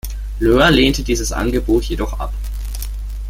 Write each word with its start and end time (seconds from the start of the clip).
Löhr 0.39 0.71
lehnte 0.71 1.03
dieses 1.03 1.31
Angebot 1.31 1.83
jedoch 1.83 2.19
ab. 2.19 2.33